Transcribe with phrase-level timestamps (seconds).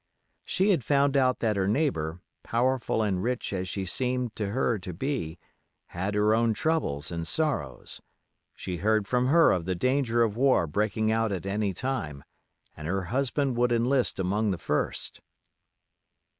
[0.43, 4.79] She had found out that her neighbor, powerful and rich as she seemed to her
[4.79, 5.37] to be,
[5.89, 8.01] had her own troubles and sorrows;
[8.55, 12.23] she heard from her of the danger of war breaking out at any time,
[12.75, 15.21] and her husband would enlist among the first.